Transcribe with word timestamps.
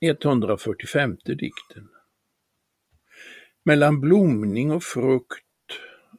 145 0.00 1.16
dikten 1.24 1.88
Mellan 3.64 4.00
blomning 4.00 4.70
och 4.70 4.82
frukt 4.82 5.44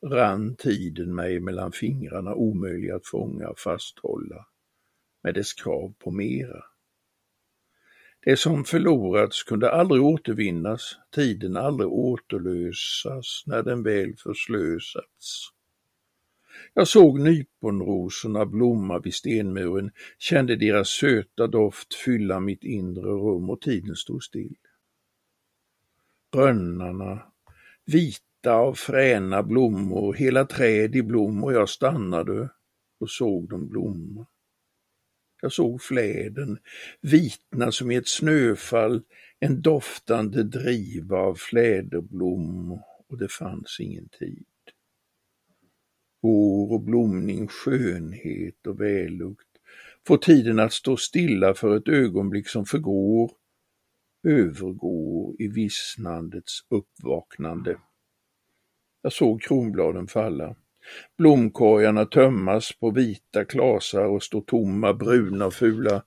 rann 0.02 0.56
tiden 0.56 1.16
mig 1.16 1.40
mellan 1.40 1.72
fingrarna 1.72 2.34
omöjlig 2.36 2.92
att 2.92 3.08
fånga 3.08 3.48
och 3.50 3.60
fasthålla 3.60 4.46
med 5.24 5.34
dess 5.34 5.54
krav 5.54 5.94
på 6.00 6.12
mera. 6.12 6.64
Det 8.22 8.38
som 8.38 8.64
förlorats 8.64 9.44
kunde 9.44 9.72
aldrig 9.72 10.04
återvinnas, 10.04 10.98
tiden 11.16 11.58
aldrig 11.58 11.90
återlösas 11.90 13.44
när 13.46 13.64
den 13.64 13.84
väl 13.84 14.16
förslösats. 14.18 15.50
Jag 16.74 16.88
såg 16.88 17.20
nyponrosorna 17.20 18.46
blomma 18.46 19.00
vid 19.00 19.14
stenmuren, 19.14 19.92
kände 20.18 20.56
deras 20.56 20.90
söta 20.90 21.48
doft 21.48 21.94
fylla 21.94 22.40
mitt 22.40 22.64
inre 22.64 23.10
rum 23.12 23.50
och 23.50 23.62
tiden 23.62 23.96
stod 23.96 24.24
still. 24.24 24.56
Rönnarna, 26.36 27.24
vita 27.86 28.54
av 28.54 28.74
fräna 28.74 29.44
blommor, 29.44 30.14
hela 30.14 30.46
träd 30.46 30.96
i 30.96 31.04
blom 31.04 31.44
och 31.44 31.54
jag 31.54 31.70
stannade 31.70 32.50
och 33.00 33.10
såg 33.10 33.50
dem 33.50 33.70
blomma. 33.70 34.26
Jag 35.42 35.52
såg 35.52 35.82
fläden 35.82 36.58
vitna 37.02 37.72
som 37.72 37.92
i 37.92 37.96
ett 37.96 38.08
snöfall, 38.08 39.02
en 39.40 39.62
doftande 39.62 40.44
driva 40.44 41.18
av 41.18 41.36
fläderblom 41.36 42.72
och 43.08 43.18
det 43.18 43.32
fanns 43.32 43.80
ingen 43.80 44.10
tid. 44.10 44.46
År 46.22 46.74
och 46.74 46.82
blomning, 46.82 47.48
skönhet 47.48 48.68
och 48.68 48.82
vällukt 48.82 49.50
får 50.08 50.18
tiden 50.18 50.60
att 50.60 50.74
stå 50.74 50.98
stilla 50.98 51.54
för 51.54 51.78
ett 51.78 51.88
ögonblick 51.88 52.48
som 52.48 52.66
förgår, 52.66 53.32
övergår 54.24 55.36
i 55.40 55.48
vissnandets 55.48 56.60
uppvaknande. 56.70 57.78
Jag 59.02 59.14
såg 59.14 59.42
kronbladen 59.42 60.08
falla, 60.08 60.56
blomkorgarna 61.18 62.06
tömmas 62.06 62.72
på 62.80 62.92
vita 62.92 63.46
klasar 63.46 64.06
och 64.06 64.24
stå 64.24 64.42
tomma, 64.42 64.94
bruna 64.94 65.46
och 65.46 65.54
fula. 65.54 66.04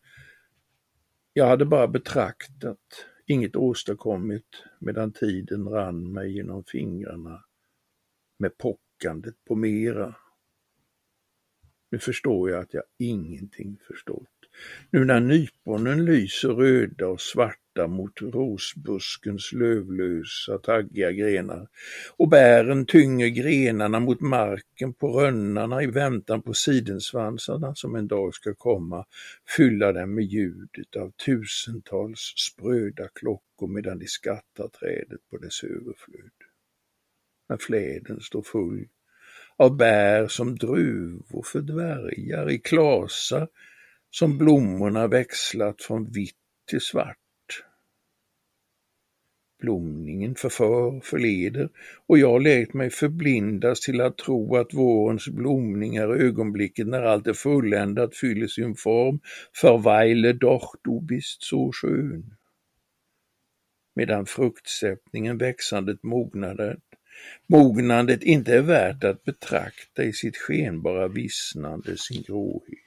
Jag 1.32 1.46
hade 1.46 1.64
bara 1.64 1.88
betraktat, 1.88 3.06
inget 3.26 3.56
åstadkommit, 3.56 4.64
medan 4.78 5.12
tiden 5.12 5.68
rann 5.68 6.12
mig 6.12 6.32
genom 6.32 6.64
fingrarna 6.64 7.44
med 8.38 8.58
pock 8.58 8.80
tryckandet 9.02 9.34
på 9.48 9.54
mera. 9.54 10.14
Nu 11.90 11.98
förstår 11.98 12.50
jag 12.50 12.62
att 12.62 12.74
jag 12.74 12.82
ingenting 12.98 13.78
förstått. 13.88 14.28
Nu 14.90 15.04
när 15.04 15.20
nyponen 15.20 16.04
lyser 16.04 16.48
röda 16.48 17.06
och 17.08 17.20
svarta 17.20 17.86
mot 17.88 18.22
rosbuskens 18.22 19.52
lövlösa, 19.52 20.58
taggiga 20.58 21.12
grenar 21.12 21.68
och 22.16 22.28
bären 22.28 22.86
tynger 22.86 23.28
grenarna 23.28 24.00
mot 24.00 24.20
marken 24.20 24.94
på 24.94 25.20
rönnarna 25.20 25.82
i 25.82 25.86
väntan 25.86 26.42
på 26.42 26.54
sidensvansarna 26.54 27.74
som 27.74 27.94
en 27.94 28.08
dag 28.08 28.34
ska 28.34 28.54
komma, 28.54 29.06
fylla 29.56 29.92
dem 29.92 30.14
med 30.14 30.24
ljudet 30.24 30.96
av 30.96 31.12
tusentals 31.26 32.34
spröda 32.36 33.08
klockor 33.08 33.68
medan 33.68 33.98
de 33.98 34.06
skattar 34.06 34.68
trädet 34.68 35.20
på 35.30 35.38
dess 35.38 35.64
överflöd 35.64 36.41
när 37.52 37.58
fläden 37.58 38.20
står 38.20 38.42
full 38.42 38.88
av 39.56 39.76
bär 39.76 40.28
som 40.28 40.56
druvor 40.56 41.42
för 41.42 41.60
dvärgar 41.60 42.50
i 42.50 42.58
klasar 42.58 43.48
som 44.10 44.38
blommorna 44.38 45.06
växlat 45.06 45.82
från 45.82 46.10
vitt 46.10 46.36
till 46.70 46.80
svart. 46.80 47.16
Blomningen 49.58 50.34
förför, 50.34 51.00
förleder 51.00 51.68
och 52.06 52.18
jag 52.18 52.42
lät 52.42 52.74
mig 52.74 52.90
förblindas 52.90 53.80
till 53.80 54.00
att 54.00 54.18
tro 54.18 54.56
att 54.56 54.74
vårens 54.74 55.28
blomning 55.28 55.96
är 55.96 56.08
ögonblicket 56.08 56.86
när 56.86 57.02
allt 57.02 57.26
är 57.26 57.32
fulländat 57.32 58.16
fyller 58.16 58.46
sin 58.46 58.74
form, 58.74 59.20
förweile 59.60 60.32
doch 60.32 60.74
du 60.84 61.00
bist 61.00 61.42
så 61.42 61.72
skön. 61.72 62.34
Medan 63.94 64.26
fruktsättningen, 64.26 65.38
växandet, 65.38 66.02
mognadet 66.02 66.82
Mognandet 67.46 68.22
inte 68.22 68.54
är 68.54 68.62
värt 68.62 69.04
att 69.04 69.24
betrakta 69.24 70.04
i 70.04 70.12
sitt 70.12 70.36
skenbara 70.36 71.08
vissnande, 71.08 71.96
sin 71.96 72.22
gråhet. 72.22 72.78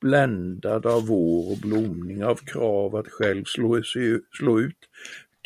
Bländad 0.00 0.86
av 0.86 1.06
vår 1.06 1.52
och 1.52 1.58
blomning, 1.58 2.24
av 2.24 2.36
krav 2.36 2.96
att 2.96 3.08
själv 3.08 3.44
slå, 3.44 3.82
slå 4.38 4.60
ut, 4.60 4.78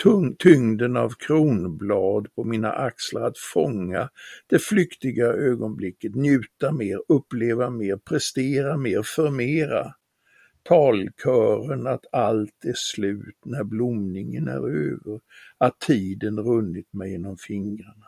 tung, 0.02 0.36
tyngden 0.38 0.96
av 0.96 1.14
kronblad 1.19 2.34
på 2.34 2.44
mina 2.44 2.72
axlar 2.72 3.22
att 3.22 3.38
fånga 3.38 4.08
det 4.46 4.58
flyktiga 4.58 5.26
ögonblicket, 5.26 6.14
njuta 6.14 6.72
mer, 6.72 6.98
uppleva 7.08 7.70
mer, 7.70 7.96
prestera 7.96 8.76
mer, 8.76 9.02
förmera 9.02 9.94
talkören 10.69 11.87
att 11.87 12.06
allt 12.12 12.65
är 12.65 12.75
slut 12.75 13.38
när 13.44 13.65
blomningen 13.65 14.49
är 14.49 14.69
över, 14.69 15.21
att 15.59 15.81
tiden 15.81 16.38
runnit 16.38 16.93
mig 16.93 17.10
genom 17.10 17.37
fingrarna. 17.37 18.06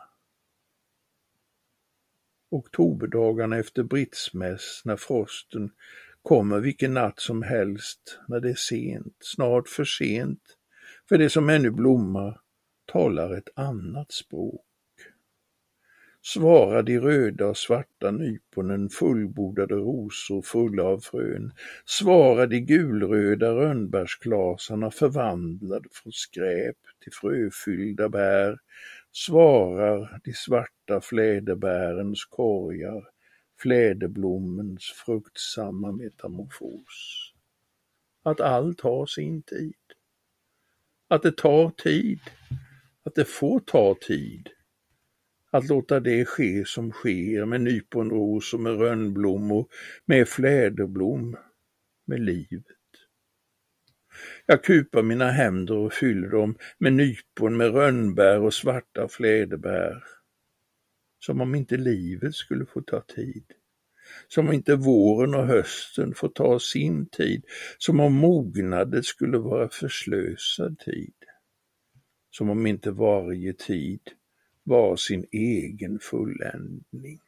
Oktoberdagarna 2.51 3.57
efter 3.57 3.83
britsmäss, 3.83 4.81
när 4.85 4.95
frosten 4.95 5.71
kommer 6.21 6.59
vilken 6.59 6.93
natt 6.93 7.19
som 7.19 7.43
helst, 7.43 8.19
när 8.27 8.39
det 8.39 8.49
är 8.49 8.55
sent, 8.55 9.15
snart 9.19 9.67
för 9.67 9.83
sent, 9.83 10.41
för 11.09 11.17
det 11.17 11.29
som 11.29 11.49
ännu 11.49 11.71
blommar, 11.71 12.39
talar 12.85 13.37
ett 13.37 13.49
annat 13.55 14.11
språk 14.11 14.68
svarar 16.21 16.83
de 16.83 16.99
röda 16.99 17.47
och 17.47 17.57
svarta 17.57 18.11
nyponen 18.11 18.89
fullbordade 18.89 19.75
rosor 19.75 20.41
fulla 20.41 20.83
av 20.83 20.99
frön, 20.99 21.51
svarar 21.85 22.47
de 22.47 22.59
gulröda 22.59 23.51
rönnbärsklasarna 23.51 24.91
förvandlade 24.91 25.89
från 25.91 26.11
skräp 26.11 26.77
till 27.03 27.13
fröfyllda 27.13 28.09
bär, 28.09 28.57
svarar 29.11 30.19
de 30.23 30.33
svarta 30.33 31.01
fläderbärens 31.01 32.25
korgar, 32.25 33.07
fläderblommens 33.61 34.83
fruktsamma 35.05 35.91
metamorfos. 35.91 37.33
Att 38.23 38.41
allt 38.41 38.81
har 38.81 39.05
sin 39.05 39.41
tid. 39.41 39.75
Att 41.07 41.23
det 41.23 41.37
tar 41.37 41.69
tid. 41.69 42.19
Att 43.03 43.15
det 43.15 43.25
får 43.25 43.59
ta 43.59 43.95
tid 44.01 44.49
att 45.51 45.67
låta 45.67 45.99
det 45.99 46.25
ske 46.25 46.65
som 46.65 46.91
sker 46.91 47.45
med 47.45 47.61
nyponros 47.61 48.53
och 48.53 48.59
med 48.59 48.79
rönnblommor, 48.79 49.67
med 50.05 50.27
fläderblom, 50.27 51.37
med 52.07 52.19
livet. 52.19 52.65
Jag 54.45 54.63
kupar 54.63 55.03
mina 55.03 55.31
händer 55.31 55.75
och 55.75 55.93
fyller 55.93 56.27
dem 56.27 56.57
med 56.77 56.93
nypon, 56.93 57.57
med 57.57 57.73
rönnbär 57.73 58.39
och 58.39 58.53
svarta 58.53 59.07
fläderbär. 59.07 60.03
Som 61.19 61.41
om 61.41 61.55
inte 61.55 61.77
livet 61.77 62.35
skulle 62.35 62.65
få 62.65 62.81
ta 62.81 63.01
tid. 63.01 63.45
Som 64.27 64.47
om 64.47 64.53
inte 64.53 64.75
våren 64.75 65.35
och 65.35 65.47
hösten 65.47 66.13
får 66.13 66.29
ta 66.29 66.59
sin 66.59 67.09
tid. 67.09 67.45
Som 67.77 67.99
om 67.99 68.13
mognadet 68.13 69.05
skulle 69.05 69.37
vara 69.37 69.69
förslösad 69.69 70.79
tid. 70.79 71.13
Som 72.31 72.49
om 72.49 72.67
inte 72.67 72.91
varje 72.91 73.53
tid 73.53 74.01
var 74.69 74.95
sin 74.95 75.25
egen 75.31 75.99
fulländning. 75.99 77.19